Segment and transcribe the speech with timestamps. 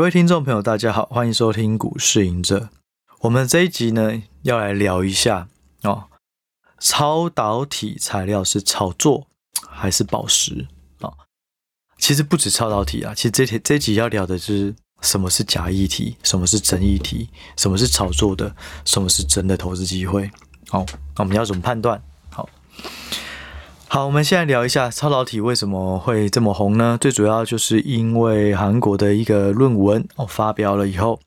[0.00, 2.70] 各位听众朋友，大家好，欢迎收听股市赢者。
[3.18, 5.46] 我们这一集呢，要来聊一下
[5.82, 6.04] 哦，
[6.78, 9.26] 超导体材料是炒作
[9.68, 10.66] 还是宝石
[11.00, 11.08] 啊？
[11.08, 11.14] 哦，
[11.98, 17.28] 其实不止超导体啊，其实这这集要聊的就是什么是假议题，什么是真议题，
[17.58, 18.56] 什么是炒作的，
[18.86, 20.30] 什么是真的投资机会。
[20.70, 22.02] 好，那我们要怎么判断？
[22.30, 22.48] 好。
[23.92, 26.96] 好，我们现在聊一下超导体为什么会这么红呢？
[27.00, 31.18] 最主要就是因为韩国的一个论文哦发表了以后，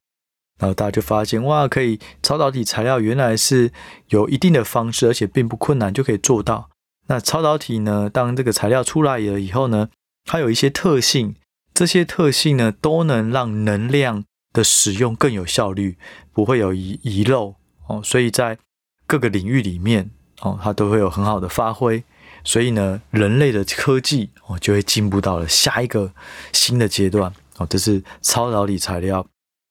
[0.59, 3.73] 然后大家就发现哇，可以超导体材料原来是
[4.08, 6.70] 有一定的方式，而且并不困难就可以做到。
[7.08, 9.89] 那超导体呢，当这个材料出来了以后呢，
[10.23, 11.36] 它有一些特性，
[11.73, 15.98] 这些特性呢都能让能量的使用更有效率，
[16.31, 17.55] 不会有遗遗漏
[17.88, 18.58] 哦，所以在
[19.05, 22.05] 各个领域里面哦，它都会有很好的发挥。
[22.45, 26.11] 所以呢，人类的科技哦就会进步到了下一个
[26.52, 27.66] 新的阶段哦。
[27.69, 29.25] 这是超导体材料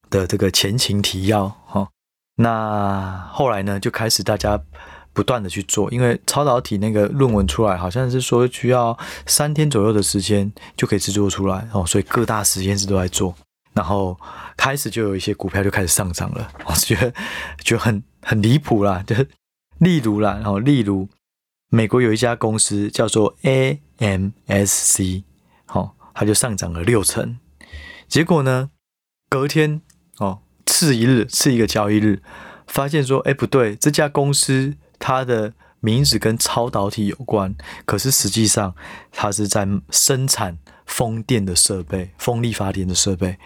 [0.08, 1.86] 的这个前情提要哈。
[2.36, 4.58] 那后来呢，就开始大家
[5.12, 11.84] 不断的去做，因为超导体那个论文出来，好像是说需要三天左右的时间就可以制作出来哦。
[11.84, 13.34] 所以各大实验室都在做，
[13.74, 14.18] 然后
[14.56, 16.50] 开始就有一些股票就开始上涨了。
[16.64, 17.12] 我觉得
[17.62, 19.14] 就很很离谱啦，就
[19.78, 21.06] 例如啦，然后例如。
[21.74, 25.22] 美国有一家公司叫做 AMSC，
[25.64, 27.38] 好，它就上涨了六成。
[28.06, 28.68] 结果呢，
[29.30, 29.80] 隔天
[30.18, 32.20] 哦，次一日，次一个交易日，
[32.66, 37.54] 发现说，哎，不对，这家公司它的名字跟超导体有关，
[37.86, 38.74] 可是实际上
[39.10, 43.38] 它是在生产风电的设备，风力发电的设备。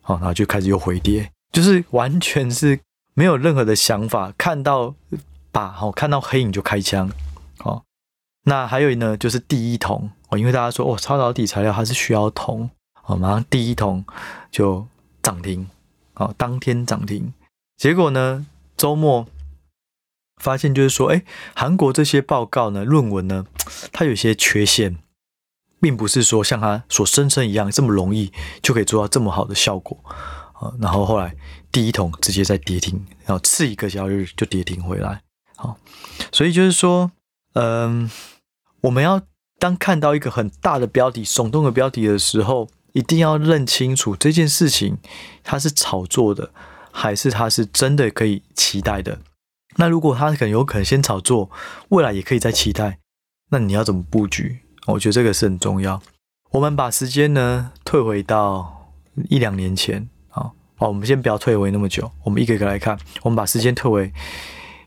[0.00, 2.78] 好，然后就开始又回跌，就是完全是
[3.14, 4.94] 没有任何的想法，看到
[5.50, 7.10] 把好看到黑影就开枪。
[7.60, 7.84] 哦，
[8.44, 12.68] 那还有呢，就是第一铜哦，因为大家说哦，超导体材料它是需要铜
[13.04, 14.04] 哦，马上第一铜
[14.50, 14.86] 就
[15.22, 15.68] 涨停，
[16.14, 17.32] 哦，当天涨停。
[17.76, 19.26] 结果呢，周末
[20.42, 21.22] 发现就是说，哎，
[21.54, 23.46] 韩国这些报告呢，论文呢，
[23.92, 24.98] 它有些缺陷，
[25.80, 28.32] 并不是说像它所声称一样这么容易
[28.62, 29.98] 就可以做到这么好的效果
[30.54, 30.74] 啊。
[30.80, 31.34] 然后后来
[31.72, 35.22] 第一铜直接在跌停，然后次一个交易日就跌停回来。
[35.56, 35.78] 好，
[36.30, 37.10] 所以就是说。
[37.54, 38.10] 嗯，
[38.82, 39.22] 我们要
[39.58, 44.98] 当看到一个很大的标题、耸动的标题的时候，一定要认清楚这件事情
[45.42, 46.50] 它是炒作的，
[46.90, 49.20] 还是它是真的可以期待的。
[49.76, 51.50] 那如果它可能有可能先炒作，
[51.88, 52.98] 未来也可以再期待，
[53.50, 54.60] 那你要怎么布局？
[54.86, 56.02] 我觉得这个是很重要。
[56.50, 58.92] 我们把时间呢退回到
[59.28, 62.98] 一两年前啊，哦，我们先不要退回那么久，我们一个一个来看。
[63.22, 64.12] 我们把时间退回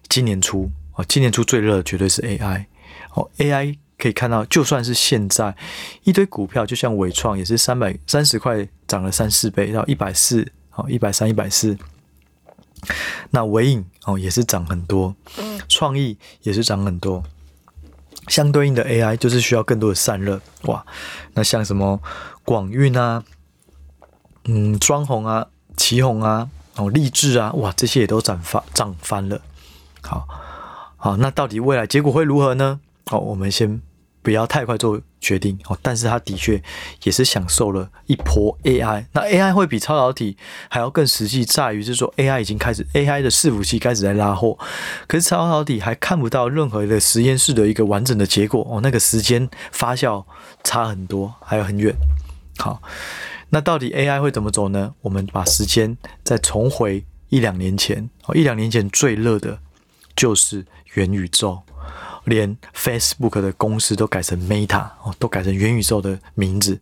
[0.10, 0.70] 今年初。
[0.98, 2.66] 哦，今年初最热的绝对是 AI。
[3.14, 5.56] 哦，AI 可以看到，就算是现在
[6.04, 11.78] 一堆股票，就像伟创也是三百三十块涨了三四倍到一百四，哦，一百三一百四。
[13.32, 15.16] 那纬颖哦也是涨很多，
[15.68, 17.24] 创意也是涨很多。
[18.28, 20.86] 相对应的 AI 就是需要更多的散热哇。
[21.34, 22.00] 那像什么
[22.44, 23.24] 广运啊，
[24.46, 29.42] 嗯，双鸿啊，奇宏啊，哦，励志啊，哇，这些也都涨翻涨翻了。
[30.02, 30.28] 好。
[30.98, 32.80] 好，那到底未来结果会如何呢？
[33.06, 33.82] 好，我们先
[34.22, 35.58] 不要太快做决定。
[35.70, 36.62] 哦，但是它的确
[37.04, 39.06] 也是享受了一波 AI。
[39.14, 40.36] 那 AI 会比超导体
[40.70, 44.58] 还要更实际，在于是说 AI 已经开始 AI 的伺服器开始在拉货，
[45.08, 48.68] 可是超导体还看不到任何的实验室的一个完整的结果。
[48.70, 50.26] 哦，那个时间发酵
[50.64, 51.96] 差很多，还有很远。
[52.58, 52.82] 好，
[53.52, 54.96] 那到底 AI 会怎么走呢？
[55.02, 58.10] 我们把时间再重回一两年前。
[58.26, 59.60] 哦，一两年前最热的
[60.18, 60.66] 就是。
[60.94, 61.62] 元宇宙，
[62.24, 66.80] 连 Facebook 的公司都改成 Meta 哦，都改成元宇宙的名字。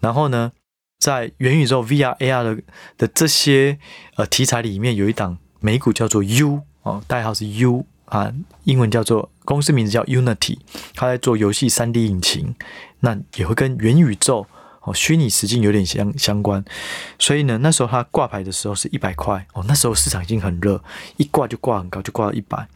[0.00, 0.52] 然后呢，
[0.98, 2.62] 在元宇宙 VR、AR 的
[2.96, 3.78] 的这些
[4.14, 8.32] 呃题材里面，有一档美股叫做 U 哦，代号是 U 啊，
[8.64, 10.56] 英文叫做公司名字叫 Unity，
[10.94, 12.54] 它在做游戏 3D 引擎，
[13.00, 14.46] 那也会跟元宇宙。
[14.80, 16.64] 哦，虚拟实境有点相相关，
[17.18, 20.82] 所以呢，那时候它挂牌的时候是一百块哦，那时候市场已经很热，
[21.16, 22.66] 一挂就挂很高，就挂到一百，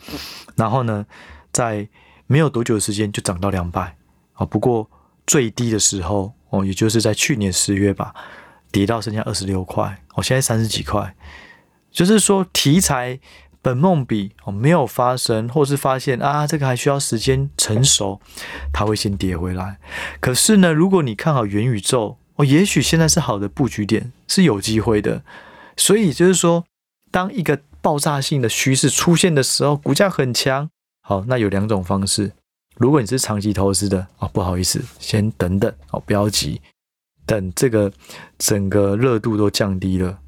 [0.54, 1.06] 然后呢，
[1.52, 1.88] 在
[2.26, 3.96] 没有多久的时间就涨到两百
[4.36, 4.88] 哦，不过
[5.26, 8.14] 最低的时候哦，也就是在去年十月吧，
[8.70, 11.14] 跌到剩下二十六块哦，现在三十几块，
[11.90, 13.18] 就是说题材。
[13.64, 18.20] 本梦比哦没有发生，或是发现啊这个还需要时间成熟，
[18.74, 19.78] 它会先跌回来。
[20.20, 25.22] 可是呢，如果你看好元宇宙哦，也许现在是好的布局点，是有机会的。
[25.78, 26.66] 所以就是说，
[27.10, 30.68] 当一个爆炸性的趋势出现的时候，股价很强。
[31.00, 32.32] 好，那有两种方式。
[32.76, 36.60] 如果你是长期投资的哦，不好意思，先等等哦，不要急。
[37.24, 37.90] 等这个
[38.36, 40.18] 整个热度都降低了，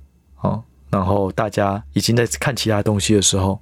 [0.40, 3.60] 哦，然后大家已经在看其他东西的时候，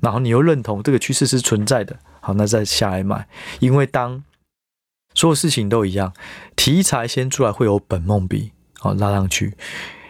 [0.00, 3.28] 然后你又认同这个趋势是存在的，好，那再下来买，
[3.60, 4.22] 因为当
[5.14, 6.12] 所有事情都一样，
[6.54, 9.56] 题材先出来会有本梦比，好，拉上去，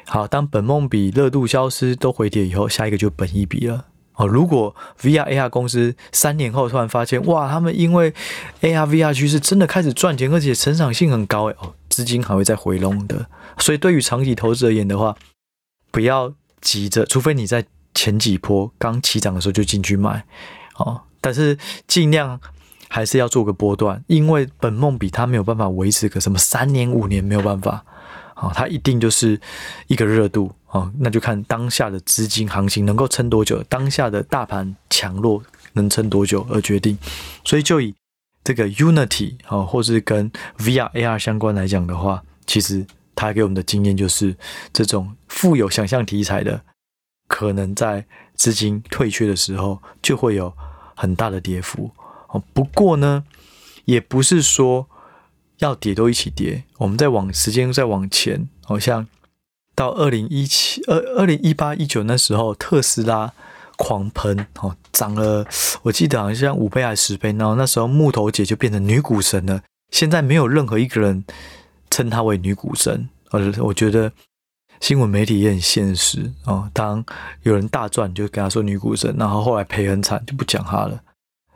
[0.07, 3.87] 好，当本梦比热度消失都回跌以后，下一个就本一比了。
[4.15, 8.15] 哦，如果 VR AR 公司三年后突然发现，哇，他们因为
[8.63, 13.27] AR VR 趋势真的开始赚钱，而且成长性很高，诶，哦，资金还会再回笼的。
[13.59, 15.15] 所以对于长期投资而言的话，
[15.91, 17.65] 不要急着，除非你在
[17.95, 20.25] 前几波刚起涨的时候就进去买，
[20.77, 21.57] 哦，但是
[21.87, 22.41] 尽量
[22.89, 27.85] 还是要做个波段，因为本梦比它没有办法维持个什么三年五年，没有办法。
[28.35, 29.41] 啊，它一定就是
[29.87, 35.43] 一个热度啊，那就看当下的资金行情能够撑多久，当下的大盘强弱
[35.73, 36.99] 能撑多久而决定。
[37.47, 37.95] 所以就以
[38.45, 42.87] 这个 Unity 啊，或是跟 VR AR 相关来讲的话，其实
[43.17, 44.37] 他给我们的经验就是，
[44.73, 46.63] 这种富有想象题材的，
[47.27, 50.55] 可能在资金退却的时候就会有
[50.95, 51.91] 很大的跌幅。
[52.29, 53.25] 哦，不过呢，
[53.87, 54.87] 也不是说。
[55.61, 59.07] 要跌都一起跌，我们再往时间再往前，好像
[59.75, 63.33] 到二零一七、二二零一八、一九那时候，特斯拉
[63.79, 65.47] 狂喷，哦，涨了，
[65.81, 69.63] 我记得好像五倍还是十倍，然后那时候木头姐就变成女股神了。
[69.91, 71.25] 现在没有任何一个人
[71.97, 74.13] 称她为女股神，呃，我觉得
[74.81, 76.71] 新闻媒体也很现实哦。
[76.75, 77.05] 当
[77.43, 81.01] 有人大赚，就跟他说女股神，然后后来赔很惨，就不讲她了。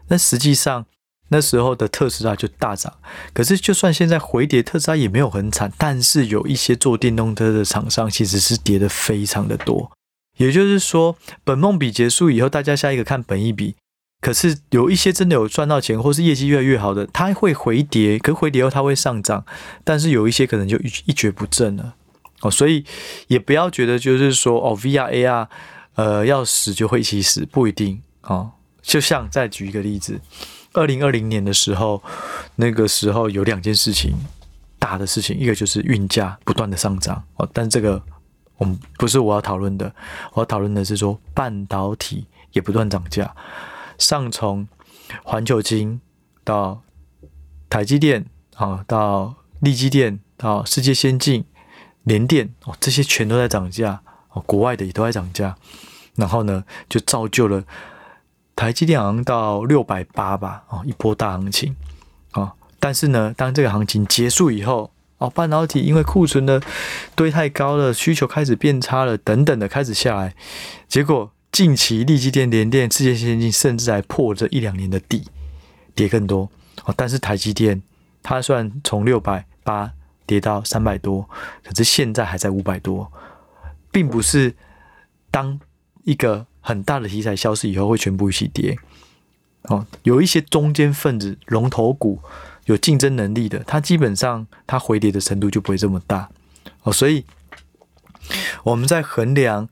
[0.08, 0.86] 但实际上。
[1.32, 2.92] 那时候的特斯拉就大涨，
[3.32, 5.72] 可是就算现在回跌，特斯拉也没有很惨。
[5.78, 9.92] 但是有一些做电动车的厂商其实是跌的非常的多。
[10.38, 13.76] 也就是说，本梦比结束以后，大家下一个看本一比。
[14.20, 19.44] 可是有一些真的有赚到钱，或是业绩越来越好的，它会回跌，可是回跌后它会上涨。
[19.82, 21.94] 但是有一些可能就一一蹶不振了
[22.42, 22.50] 哦。
[22.50, 22.84] 所以
[23.28, 25.48] 也不要觉得就是说哦，VR AR，
[25.94, 28.52] 呃，要死就会一起死，不一定哦。
[28.82, 30.20] 就像再举一个例子。
[30.72, 32.00] 二零二零年的时候，
[32.54, 34.14] 那个时候有两件事情，
[34.78, 38.00] 大的事情，一个就是运价不断的上涨哦，但这个
[38.56, 39.92] 我们不是我要讨论的，
[40.32, 43.34] 我要讨论的是说半导体也不断涨价，
[44.00, 44.66] 上从
[45.22, 46.00] 环球晶
[46.42, 46.82] 到
[47.68, 48.26] 台积电
[48.56, 51.44] 啊，到力积电到世界先进、
[52.02, 54.00] 联电哦，这些全都在涨价
[54.30, 55.54] 哦，国外的也都在涨价，
[56.16, 57.62] 然后呢，就造就了。
[58.56, 61.76] 台积电好像到六百八吧，哦，一波大行情，
[62.32, 66.60] 哦，但是呢，当这个行情结束以后，哦，半导体因为库存的
[67.14, 70.34] 堆太高了，需求开始变差了，等等的开始下来，
[70.88, 75.24] 结果近期力积电、联电、世界先进甚至还破这一两年的底，
[75.94, 76.50] 跌更多，
[76.84, 77.82] 哦，但是台积电
[78.22, 79.92] 它虽然从六百八
[80.26, 81.28] 跌到三百多，
[81.64, 83.12] 可是现在还在五百多，
[83.90, 84.54] 并不是
[85.30, 85.60] 当
[86.04, 86.46] 一个。
[86.62, 88.76] 很大的题材消失以后，会全部一起跌。
[89.62, 92.20] 哦，有一些中间分子、龙头股
[92.66, 96.28] 有竞争能力的，它基本上它回跌的程度就不会这么大。
[96.82, 97.24] 哦，所以
[98.62, 99.70] 我们在衡量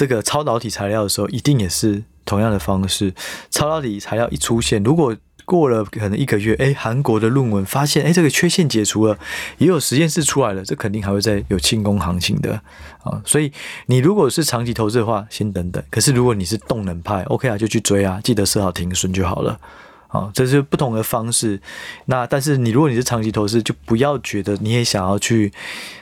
[0.00, 3.12] 这个超导体材料的时候，一定也是同样的方式。
[3.50, 5.14] 超导体材料一出现，如果
[5.44, 9.18] 过了可能一个月，哎，韩国的论文发现，哎，这个缺陷解除了，
[9.58, 12.54] 也有实验室出来了，这肯定还会再有庆功行情的
[13.02, 13.20] 啊。
[13.26, 13.52] 所以
[13.88, 15.84] 你如果是长期投资的话，先等等。
[15.90, 19.60] 可是如果你是动能派，OK 啊，就去追啊，记得设好停损就好了。
[20.08, 21.60] 啊，这是不同的方式。
[22.06, 25.52] 那但是你如果你是长期投资，就不要觉得你也想要去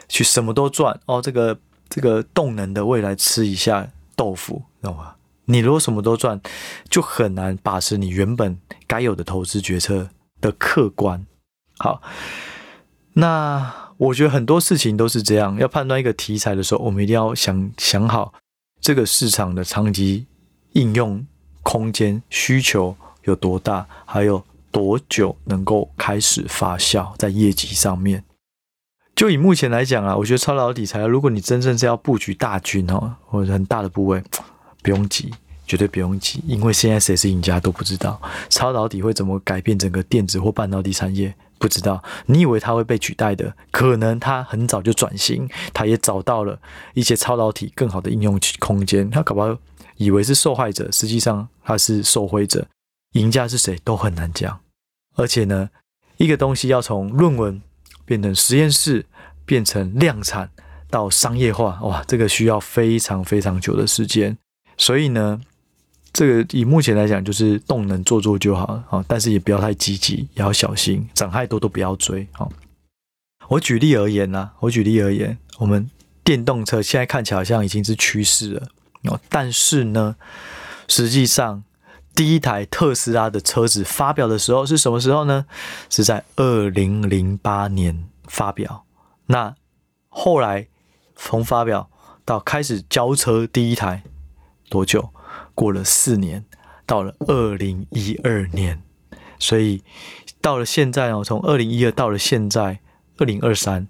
[0.09, 1.21] 去什么都赚哦。
[1.21, 5.15] 这个这个动能的未来吃一下豆腐，知道吗？
[5.47, 6.39] 你如果什么都赚，
[6.91, 11.27] 就很难把持你原本该有的投资决策的客观。
[11.79, 12.03] 好，
[13.15, 18.35] 那我觉得很多事情都是这样，要判断一个题材的时候，我们一定要想想好
[18.81, 20.27] 这个市场的长期
[20.73, 21.27] 应用
[21.63, 28.23] 空间需求有多大，还有多久能够开始发酵在业绩上面。
[29.19, 34.23] 就以目前来讲啊，我觉得超导体材，如果你真正是要布局大军哦，或者很大的部位。
[34.81, 35.35] 不用急，
[35.67, 38.23] 绝对不用急，因为现在谁是赢家都不知道。
[38.49, 41.35] 超导体会怎么改变整个电子或半导体产业？
[41.59, 42.01] 不知道。
[42.27, 43.53] 你以为它会被取代的？
[43.73, 46.57] 可能它很早就转型，它也找到了
[46.95, 49.11] 一些超导体更好的应用空间。
[49.11, 49.59] 它搞不好
[49.97, 52.65] 以为是受害者，实际上它是受惠者。
[53.15, 54.61] 赢家是谁都很难讲。
[55.17, 55.71] 而且呢，
[56.19, 57.61] 一个东西要从论文
[58.09, 59.05] 变成实验室，
[59.45, 60.49] 变成量产
[60.89, 64.35] 到商业化，哇，这个需要非常非常久的时间。
[64.79, 65.39] 所以呢，
[66.11, 72.49] 这个以目前来讲，就是动能做做就好了啊，但是也不要太积极，也要小心，涨太多都不要追啊。
[73.49, 75.91] 我举例而言啊，我举例而言，我们
[76.25, 78.69] 电动车现在看起来好像已经是趋势了
[79.03, 80.17] 哦，但是呢，
[80.89, 81.63] 实际上
[82.19, 85.47] 第一台特斯拉的车子发表的时候是什么时候呢？
[85.89, 88.85] 是在二零零八年发表。
[89.27, 89.55] 那
[90.09, 90.67] 后来
[91.15, 91.89] 从发表
[92.25, 94.03] 到开始交车第一台
[94.69, 95.11] 多久？
[95.55, 96.45] 过了四年，
[96.85, 98.83] 到了二零一二年，
[99.39, 99.85] 所以
[100.41, 102.81] 到了现在哦，从二零一二到了现在
[103.19, 103.87] 二零二三，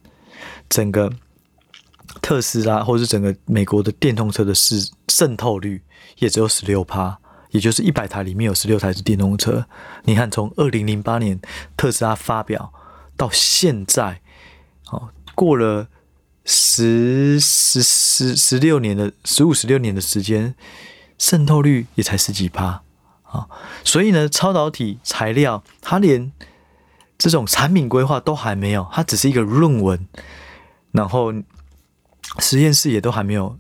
[0.69, 1.11] 整个
[2.21, 5.83] 特斯拉或者是整个美国的电动车的市渗透率
[6.19, 7.19] 也只有十六趴，
[7.51, 9.67] 也就是一百台里面有十六台是电动车。
[10.05, 11.41] 你看，从二零零八年
[11.77, 12.73] 特斯拉发表
[13.17, 14.21] 到现在，
[14.91, 15.89] 哦，过了
[16.45, 20.55] 十十十十六年的十五十六年的时间。
[21.21, 22.85] 渗透率也才十几趴
[23.25, 23.49] 啊，
[23.83, 26.31] 所以呢，超导体材料它连
[27.19, 30.07] 这种产品规划都还没有，它只是一个论文，
[30.93, 31.35] 然后
[32.39, 33.59] 实验室也都还没有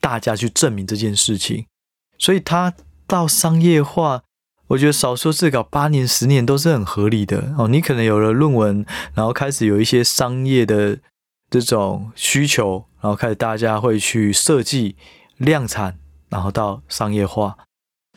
[0.00, 1.64] 大家去证明这件事情，
[2.18, 2.74] 所以它
[3.10, 4.22] 到商业化，
[4.68, 7.66] 我觉得少说至少八年、十年都是很合理的哦。
[7.66, 10.98] 你可能有了论文，然后开始有一些商业的
[11.50, 14.94] 这种需求，然后开始大家会去设计
[15.36, 15.98] 量产。
[16.28, 17.58] 然后到商业化，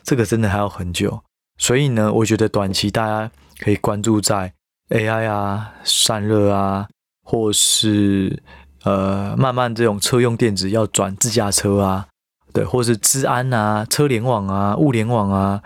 [0.04, 1.24] 这个真的还要很久。
[1.58, 4.54] 所以呢，我觉得短期大家可以关注在
[4.90, 6.86] AI 啊、散热啊，
[7.24, 8.40] 或是
[8.84, 12.06] 呃，慢慢这种车用电子要转自驾车啊，
[12.54, 15.62] 对，或是治安啊、车联网啊、物联网啊，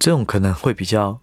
[0.00, 1.20] 这种可能会比较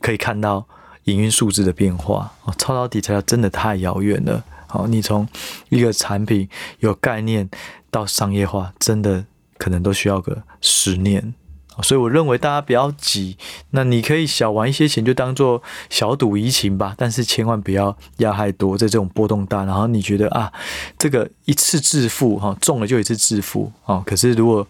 [0.00, 0.68] 可以看到
[1.04, 2.32] 营运数字的变化。
[2.44, 4.44] 哦，超导体材料真的太遥远了。
[4.68, 5.26] 好，你从
[5.70, 7.50] 一个产品有概念
[7.90, 9.24] 到商业化，真的。
[9.58, 11.34] 可能都需要个十年，
[11.82, 13.36] 所以我认为大家不要急。
[13.70, 16.94] 那你可以小玩一些钱，就当做小赌怡情吧。
[16.98, 19.64] 但是千万不要压太多，在这种波动大。
[19.64, 20.52] 然后你觉得啊，
[20.98, 24.02] 这个一次致富哈，中了就一次致富啊。
[24.04, 24.66] 可是如果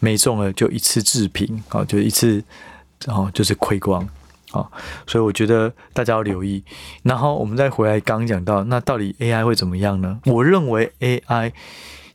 [0.00, 2.42] 没中了，就一次致贫啊，就一次
[3.04, 4.02] 然后就是亏光
[4.50, 4.66] 啊。
[5.06, 6.64] 所以我觉得大家要留意。
[7.04, 10.18] 然后我们再回来刚讲到，那到底 AI 会怎么样呢？
[10.24, 11.52] 我认为 AI。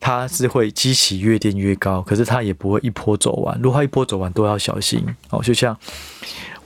[0.06, 3.60] 它是会激起越垫越高，可是它也不会一波走完。
[3.60, 5.42] 如果它一波走完，都要小心哦。
[5.42, 5.76] 就像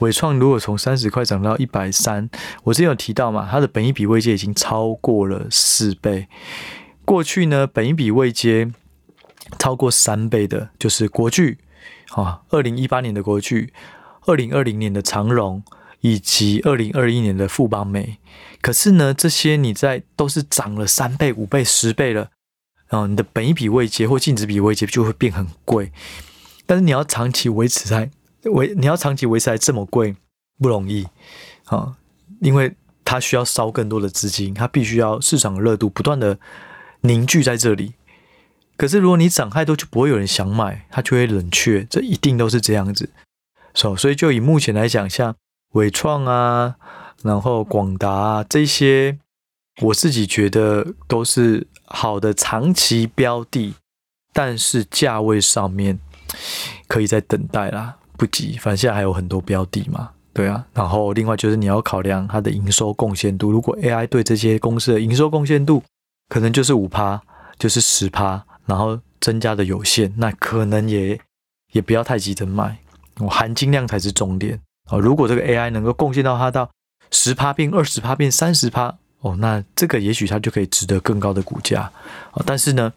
[0.00, 2.28] 伟创，如果从三十块涨到一百三，
[2.64, 6.28] 我之前有提到嘛，它的本益比位阶已经超过了四倍。
[7.06, 8.70] 过去呢，本益比位阶
[9.58, 11.56] 超过三倍的，就是国巨
[12.10, 13.72] 啊，二零一八年的国巨，
[14.26, 15.62] 二零二零年的长荣，
[16.02, 18.18] 以及二零二一年的富邦美。
[18.60, 22.28] 可是呢，这些你在都是涨了三倍、五倍、十倍了。
[22.90, 25.92] 哦，你的本一笔未结或净值笔未结就会变很贵，
[26.66, 28.10] 但是你要长期维持在
[28.44, 30.16] 维，你要长期维持在这么贵
[30.58, 31.06] 不容易
[31.66, 31.96] 啊，
[32.40, 36.38] 因为它需要烧更多的资金，它必须要市场热度不断的
[37.02, 37.94] 凝聚在这里。
[38.76, 43.10] 可是如果你涨太多，就不会有人想买，它就会冷却，这一定都是这样子。
[43.72, 45.36] 所所以就以目前来讲，像
[45.74, 46.74] 伟创啊，
[47.22, 49.18] 然后广达啊这些。
[49.82, 53.74] 我自己觉得都是好的长期标的，
[54.32, 55.98] 但是价位上面
[56.86, 58.56] 可以再等待啦，不急。
[58.58, 60.64] 反正现在还有很多标的嘛，对啊。
[60.72, 65.82] 然后另外就是你要考量它的营收贡献度，如果 AI 对这些公司的营收贡献度
[66.28, 67.20] 可能就是五趴，
[67.58, 71.20] 就是十趴，然后增加的有限，那可能也
[71.72, 72.78] 也不要太急着买，
[73.28, 74.96] 含金量才是重点啊。
[74.96, 76.70] 如果这个 AI 能够贡献到它到
[77.10, 78.96] 十趴变二十趴变三十趴。
[79.20, 81.92] 哦，那这个也许它就可以值得更高的股价，
[82.32, 82.92] 哦，但是呢，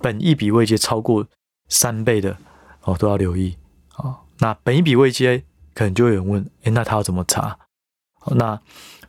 [0.00, 1.26] 本一笔位阶超过
[1.68, 2.36] 三倍的
[2.82, 3.56] 哦都要留意，
[3.96, 7.58] 哦，那本一笔位阶可能就有人问，诶，那他要怎么查？
[8.34, 8.58] 那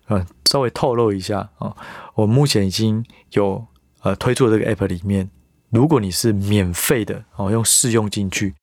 [0.08, 1.76] 呃稍微透露一下哦，
[2.16, 3.66] 我目前已经有
[4.02, 5.30] 呃推出的这个 app 里面，
[5.70, 8.56] 如果你是免费的哦，用试用进去，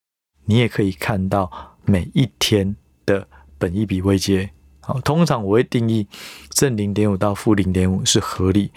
[0.45, 4.51] 你也可以看到每一天的本一笔位阶。
[4.87, 6.07] 好，通常我会定义
[6.51, 8.71] 正零点五到负零点五是合理，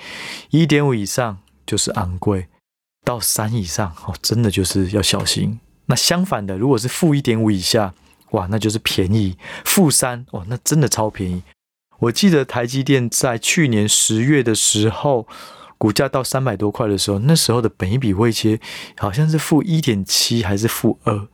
[0.52, 2.48] 一点五以上就是昂贵，
[3.04, 5.60] 到三以上哦，真的就是要小心。
[5.88, 7.94] 那相反的，如果是负一点五以下，
[8.32, 9.38] 哇，那就是便宜。
[9.66, 11.44] 负三哇，那真的超便宜。
[12.00, 15.28] 我记得台积电在去年十月的时候，
[15.78, 18.60] 股价到三百多块的时候，那时候的本一比位阶
[18.98, 21.28] 好像是负一点七还是负二，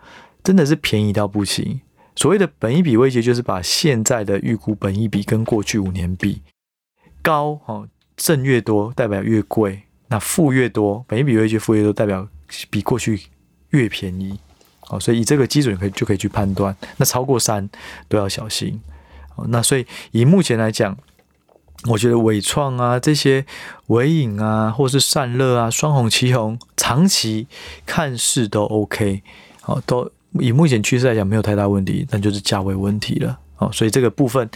[0.44, 1.82] 真的是便宜到不行。
[2.16, 6.42] 所谓的本一比位阶，就是把现在的预估本一比跟过去五年比。
[7.22, 12.28] 高，哦，正越多代表越贵，那负越多，本一比位阶负越多代表
[12.70, 13.28] 比过去
[13.70, 14.38] 越便宜，
[14.90, 17.70] 哦，所以以这个基准可以就可以去判断，那超过三
[18.10, 18.82] 都要小心，
[19.36, 20.98] 哦，那所以以目前来讲，
[21.90, 23.46] 我觉得伟创啊，这些
[23.88, 27.48] 纬颖啊，或是散热啊，双红旗红，长期
[27.86, 29.24] 看似都 OK，
[29.62, 34.50] 好，都以目前趋势来讲没有太大问题，那就是价位问题了，哦，所以这个部分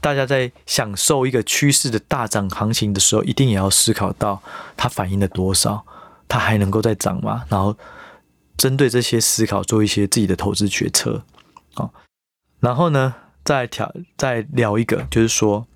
[0.00, 4.42] 大家在享受一个趋势的大涨行情的时候，一定也要思考到
[4.76, 5.84] 它反映了多少，
[6.26, 7.44] 它还能够再涨吗？
[7.48, 7.76] 然后
[8.56, 11.22] 针对这些思考做一些自己的投资决策，
[11.74, 11.92] 好，
[12.60, 15.66] 然后呢，再调再聊一个，就是说。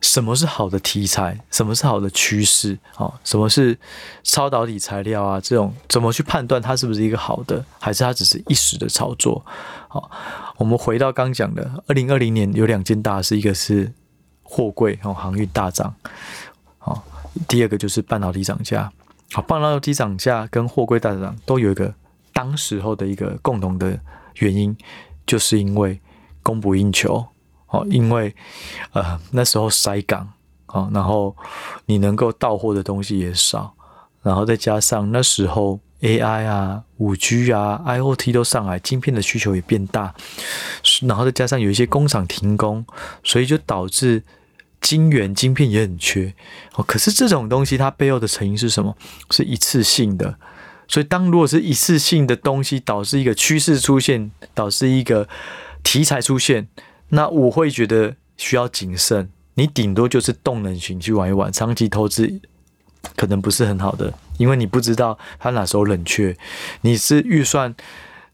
[0.00, 1.38] 什么是好的题材？
[1.50, 2.78] 什么是好的趋势？
[2.96, 3.76] 哦，什么是
[4.22, 5.40] 超导体材料啊？
[5.40, 9.44] 这种怎么去判断它是不是一个好的，还是它只是一时的炒作？
[9.88, 10.10] 好，
[10.56, 13.92] 我们回到刚讲的，二零二零年有两件大事，一个是
[14.44, 15.92] 货柜哦，航运大涨，
[16.78, 17.02] 好，
[17.48, 18.92] 第二个就是半导体涨价。
[19.32, 21.92] 好，半导体涨价跟货柜大涨都有一个
[22.32, 23.98] 当时候的一个共同的
[24.36, 24.76] 原因，
[25.26, 26.00] 就是因为
[26.42, 27.26] 供不应求。
[27.68, 28.34] 哦，因为
[28.92, 30.28] 呃那时候塞港，
[30.68, 31.36] 哦，然后
[31.86, 33.74] 你能够到货的东西也少，
[34.22, 40.14] 然后再加上那时候 AI 啊、五 G 啊、IoT 都上来，晶片的需求也变大，
[41.02, 42.86] 然后再加上有一些工厂停工，
[43.22, 44.22] 所以就导致
[44.80, 46.32] 晶圆、晶片也很缺。
[46.74, 48.96] 哦，可是这种东西它背后的成因是什么？
[49.30, 50.36] 是一次性的。
[50.86, 55.28] 所以当如果是一次性的东西导致一个趋势出现，导致一个
[55.82, 56.68] 题材出现。
[57.10, 62.40] 那我会觉得需要谨慎，你顶多就是动能型去玩一玩，长期投资
[63.16, 66.36] 可能不是很好的，因为你不知道它哪时候冷却。
[66.82, 67.74] 你是预算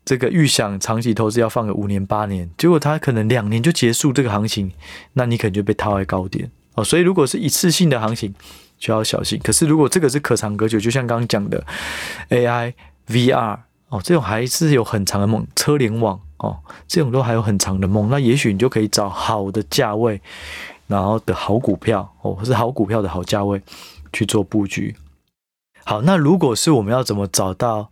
[0.04, 4.72] 这个预想长期投资要放个五年八年，结果它可能两年就结束这个行情，
[5.12, 6.82] 那你可能就被套在高点哦。
[6.82, 8.34] 所以如果是一次性的行情
[8.78, 9.40] 就要小心。
[9.42, 11.64] 可是如果这个是可长可久，就像刚刚讲的
[12.30, 12.74] AI、
[13.06, 16.20] VR 哦，这种还是有很长的梦，车联网。
[16.38, 20.20] 哦，这种都还有很长的梦，那也许你就可以找好的价位，
[20.86, 23.62] 然后的好股票哦，或是好股票的好价位
[24.12, 24.94] 去做布局。
[25.84, 27.88] 好，那如果是我们要怎么找到，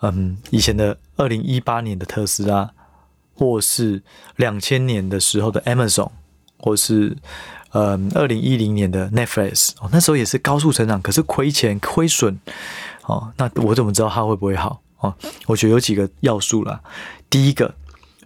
[0.00, 2.72] 嗯，以前的二零一八年的特斯拉，
[3.34, 4.02] 或是
[4.36, 6.10] 两千年的时候的 Amazon，
[6.58, 7.16] 或是
[7.70, 12.38] 嗯二零一零年的 Netflix，哦，那时候也是高速成长，可是亏钱亏损，
[13.06, 14.81] 哦，那我怎么知道它会不会好？
[15.02, 15.14] 哦，
[15.46, 16.80] 我觉得有几个要素啦。
[17.28, 17.74] 第一个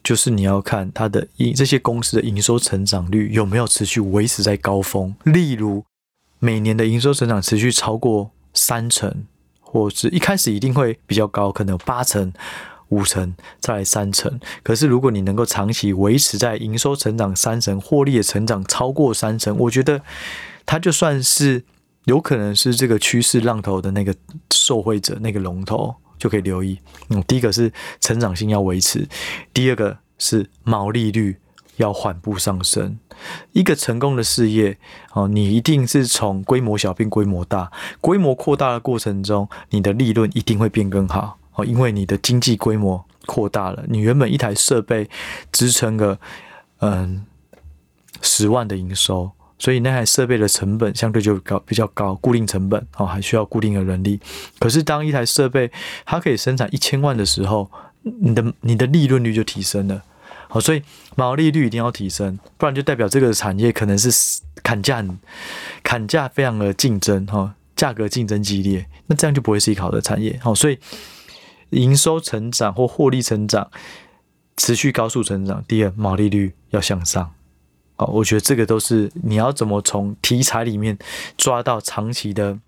[0.04, 5.84] 就是你要看它的营这些公司的营收成长率有没有持续维持在高峰，例如
[6.38, 9.24] 每年的营收成长持续超过三成，
[9.60, 12.32] 或是一开始一定会比较高，可能有八成、
[12.90, 14.38] 五成，再来三成。
[14.62, 20.02] 可是如果你能够长期维持在营收成长三成，获利的成长超过三成，我觉得
[20.64, 21.64] 它就算是
[22.04, 24.14] 有可能是这个趋势浪头的那个
[24.52, 25.96] 受惠者，那个龙头。
[26.18, 26.78] 就可以留意，
[27.10, 29.08] 嗯，第一个是成长性要维持，
[29.52, 31.36] 第二个是毛利率
[31.76, 32.98] 要缓步上升。
[33.52, 34.78] 一个成功的事业，
[35.12, 45.08] 哦，你一定是从规模小变规模大，规模扩大的过程中，你的利润一定会变更好，哦，因为你的经济规模扩大了，你原本一台设备
[45.50, 46.18] 支撑个，
[46.80, 47.24] 嗯，
[48.20, 49.32] 十万的营收。
[49.58, 54.20] 所以那台设备的成本相对就高，比较高，固定成本哦，还需要固定的人力。
[54.58, 55.70] 可是当一台设备
[56.04, 57.70] 它可以生产一千万的时候，
[58.02, 60.02] 你的你的利润率就提升了。
[60.48, 60.82] 好，所以
[61.16, 64.10] 毛利率一定要提升，不然就代表这个产业可能是
[64.62, 65.04] 砍价，
[65.82, 70.38] 砍价非常的竞争哈，价格竞争激烈，那这样就不会是一个好的产业。
[70.42, 70.78] 好，所以
[71.70, 73.70] 营收成长或获利成长
[74.56, 77.32] 持续高速成长，第二毛利率要向上。
[77.96, 80.98] 好，我觉得这个都是你要怎么从题材里面
[81.38, 82.58] 抓到长期的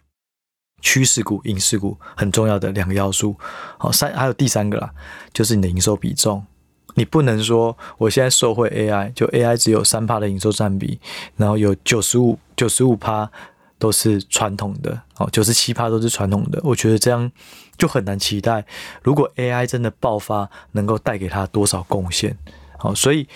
[0.81, 3.37] 趋势股、影视股很重要的两个要素。
[3.77, 4.91] 好，三还有第三个啦，
[5.35, 6.47] 就是你的营收比重。
[6.95, 10.99] 你不能说我现在受惠 AI，就 AI 只有三趴的营收占比，
[11.37, 13.31] 然后有九十五九十五趴
[13.79, 16.59] 都是传统的，哦，九十七趴都是传统的。
[16.65, 17.31] 我觉得这样
[17.77, 18.65] 就很难期待，
[19.03, 22.39] 如果 AI 真的爆发，能够带给他多少贡献？
[22.79, 23.29] 好，所以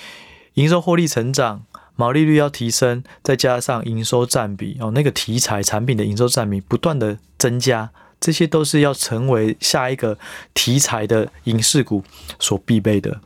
[0.54, 1.64] 营收获利成长。
[1.94, 10.18] 毛利率要提升，再加上营收占比哦，那个题材产品的营收占比不断的增加，这些都是要成为下一个
[10.54, 12.02] 题材的影视股
[12.38, 13.20] 所必备的。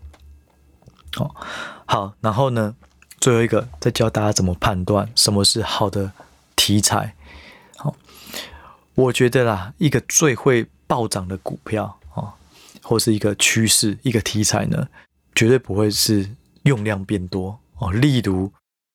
[1.18, 1.34] 哦，
[1.86, 2.74] 好，然后呢，
[3.20, 6.12] 最后一个再教大家怎么判断什么是好的
[6.56, 7.14] 题材。
[7.76, 7.96] 好，
[8.94, 12.32] 我觉得啦，一个最会暴涨的股票哦，
[12.82, 14.88] 或是一个趋势、一个题材呢，
[15.34, 16.28] 绝对不会是
[16.64, 17.58] 用量变多。
[17.78, 18.52] 哦，例如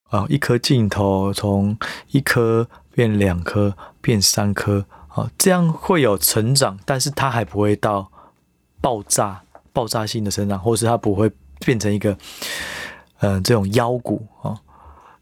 [0.09, 1.77] 啊，一颗镜头从
[2.09, 8.11] 一颗变两颗变三颗，啊，这样会有成长，但是它还不会到
[8.81, 12.17] 爆炸、爆炸性的成长，或是它不会变成一个
[13.19, 14.59] 嗯、这种妖股啊。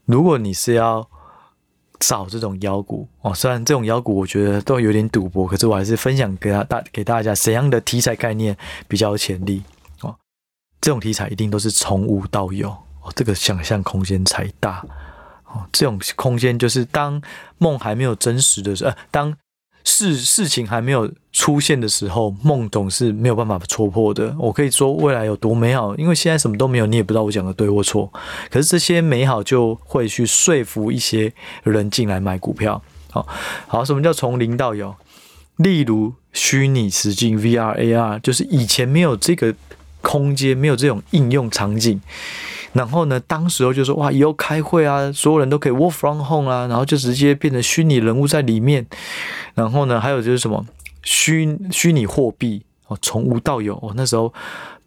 [0.06, 1.06] 如果你是要
[2.00, 3.34] 找这种妖股哦。
[3.34, 8.56] 虽然这种妖股我觉得都有点赌博，可是我还是分享给大大给大家怎样的题材概念
[8.88, 9.62] 比较有潜力
[10.00, 10.16] 哦。
[10.80, 14.84] 这种题材一定都是从无到有哦，这个想象空间才大
[15.46, 15.66] 哦。
[15.72, 17.20] 这种空间就是当
[17.58, 19.36] 梦还没有真实的时候，呃，当。
[19.82, 24.36] 事事情还没有出现的时候，梦总是没有办法戳破的。
[24.38, 28.12] 我可以说未来有多美好，因为现在什么都没有，你也不知道我讲的对或错。
[28.50, 31.32] 可是这些美好就会去说服一些
[31.62, 32.80] 人进来买股票。
[33.10, 33.26] 好，
[33.66, 34.94] 好，什么叫从零到有？
[35.56, 39.54] 例如虚拟实境 VR、AR，就是以前没有这个
[40.02, 41.98] 空间，没有这种应用场景。
[42.72, 48.86] 然后呢，当时候就说哇，以后开会啊，所有人都可以 work from home 啊，然后就直接变成虚拟人物在里面。
[49.54, 50.64] 然后呢，还有就是什么
[51.02, 54.32] 虚虚拟货币哦，从无到有哦，那时候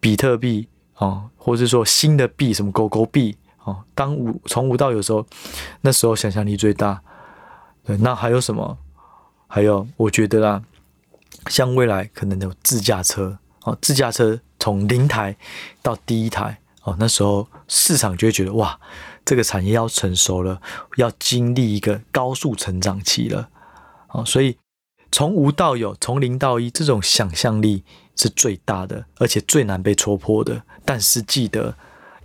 [0.00, 0.66] 比特币
[0.96, 5.26] 哦，或者是说新的币，什么狗狗币哦，当无从无到有的时候，
[5.82, 7.00] 那时候想象力最大。
[7.84, 8.78] 对，那还有什么？
[9.46, 10.62] 还有，我觉得啊，
[11.48, 15.36] 像未来可能有自驾车哦，自驾车从零台
[15.82, 16.58] 到第一台。
[16.84, 18.78] 哦，那时候市场就会觉得哇，
[19.24, 20.60] 这个产业要成熟了，
[20.96, 23.48] 要经历一个高速成长期了。
[24.08, 24.56] 哦，所以
[25.10, 30.62] 从无到有，从零到一，这种想象力是最大的，而且最难被戳破的。
[30.84, 31.74] 但是记得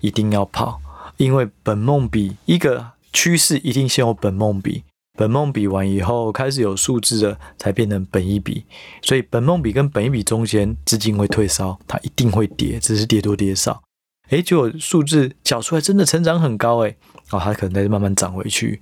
[0.02, 0.82] 一定要跑，
[1.18, 4.84] 因为本梦比一个趋势一定先有本梦比，
[5.18, 8.66] 本梦比完以后开始有数字了，才变成本一比。
[9.02, 13.82] 所以本梦比跟本一比中间资金会退烧，它一定会跌，只是跌多跌少。
[14.30, 16.96] 诶，结果数字缴出来真的成长很高诶，
[17.32, 18.80] 哦，它可能再慢慢涨回去，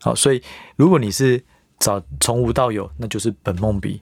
[0.00, 0.40] 好，所以
[0.76, 1.42] 如果你是
[1.80, 4.00] 找从无到有，那就是本梦比，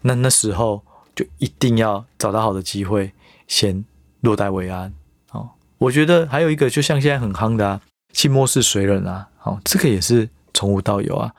[0.00, 0.82] 那那时候
[1.14, 3.12] 就一定要找到好的机会，
[3.46, 3.84] 先
[4.22, 4.92] 落袋为安，
[5.32, 7.80] 哦，我觉得还有一个就像现在很夯的啊，
[8.12, 11.34] 浸没式水冷啊，哦，这个也是从无到有啊，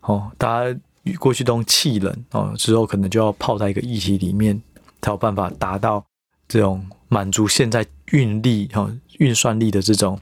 [0.00, 0.76] 哦，大家
[1.20, 4.60] 过去都气冷哦，之后可能就要泡在一个液体里面，
[5.00, 6.04] 才有办法达到
[6.48, 6.84] 这种。
[7.06, 10.20] 满足现在运力哈运算力的这种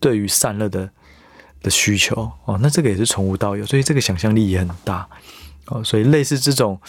[0.00, 0.90] 对于散热的
[1.62, 5.08] 的需求哦，那这个也是从无到有，所以这个想象力也很大
[5.66, 5.82] 哦。
[5.84, 6.80] 所以类似这种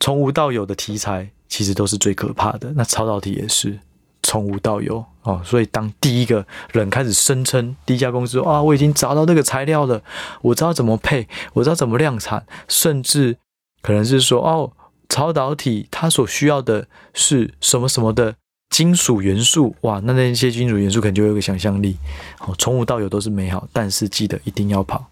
[0.00, 2.72] 从无到有的题材，其实都是最可怕的。
[2.74, 3.78] 那超导体也是
[4.22, 5.40] 从无到有哦。
[5.44, 10.02] 所以当第一个人开始声称第一家公司啊，我已经找到这个材料了，
[10.42, 13.38] 我知道怎么配，我知道怎么量产，甚至
[13.80, 14.72] 可能是说哦，
[15.08, 18.34] 超导体它所需要的是什么什么的。
[18.74, 21.96] 金属元素哇，那那些金属元素可能就有个想象力。
[22.40, 25.08] 好，从无到有都是美好，但是记得一定要跑。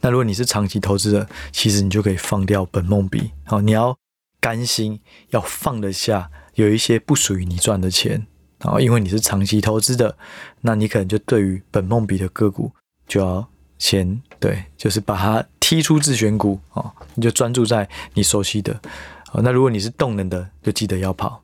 [0.00, 3.30] 那如果你是长期投资者，其实你就可以放掉本梦比。
[3.44, 3.94] 好，你要
[4.40, 4.98] 甘心，
[5.28, 8.26] 要放得下，有一些不属于你赚的钱。
[8.60, 10.16] 好，因为你是长期投资的，
[10.62, 12.72] 那你可能就对于本梦比的个股
[13.06, 13.46] 就要
[13.76, 16.58] 先对，就是把它踢出自选股。
[16.72, 18.80] 哦，你就专注在你熟悉的。
[19.28, 21.42] 好，那如果你是动能的，就记得要跑。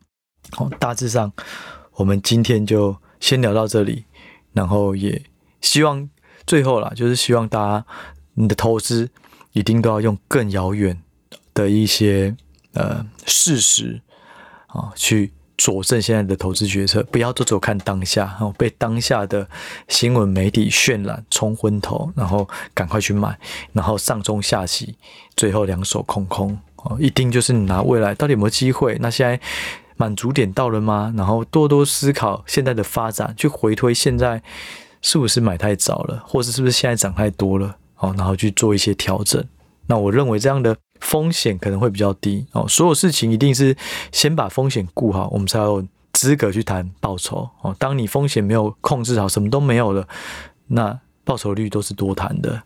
[0.53, 1.31] 好，大致上，
[1.93, 4.05] 我们今天就先聊到这里，
[4.55, 5.23] 然后也
[5.61, 6.09] 希望
[6.47, 7.87] 最后啦，就是希望大家
[8.33, 9.11] 你的投资
[9.53, 10.99] 一定都要用更遥远
[11.53, 12.35] 的一些
[12.73, 14.01] 呃事实
[14.69, 19.47] 啊去佐证现在的投资决策，不要都只看当下，然后被当下的
[19.89, 23.39] 新闻媒体渲染冲昏头，然后赶快去买，
[23.73, 24.97] 然后上中下洗，
[25.37, 28.97] 最后两手空空哦，一定就是你拿未来到底有没有机会？
[28.99, 29.39] 那现在。
[29.99, 31.13] 满足点到了吗？
[31.15, 34.43] 然后多多思考现在的发展，去回推现在
[35.03, 37.77] 是不是买太早了，或者是不是现在涨太多了？
[37.99, 39.45] 哦，然后去做一些调整。
[39.89, 42.65] 那我认为这样的风险可能会比较低哦。
[42.69, 43.77] 所有事情一定是
[44.13, 47.75] 先把风险顾好，我们才有资格去谈报酬哦。
[47.79, 50.07] 当你风险没有控制好，什么都没有了，
[50.69, 52.63] 那报酬率都是多谈的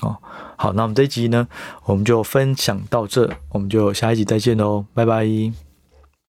[0.00, 0.16] 哦。
[0.56, 1.46] 好，那我们这一集呢，
[1.84, 5.69] 我们就分享到这，我们就下一集再见喽，拜拜。